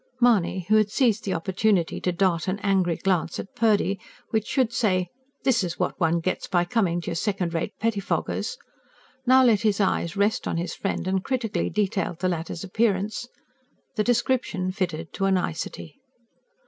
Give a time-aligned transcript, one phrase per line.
[0.19, 3.99] Mahony, who had seized the opportunity to dart an angry glance at Purdy,
[4.31, 5.09] which should say:
[5.43, 8.57] "This is what one gets by coming to your second rate pettifoggers!"
[9.27, 13.27] now let his eyes rest on his friend and critically detailed the latter's appearance.
[13.95, 15.99] The description fitted to a nicety.